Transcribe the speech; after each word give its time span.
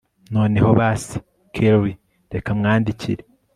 noneho 0.33 0.69
basi 0.79 1.15
kelli 1.53 1.91
reka 2.33 2.49
mwandikire 2.57 3.23